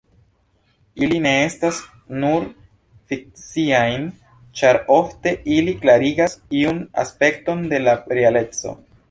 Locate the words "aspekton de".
7.05-7.85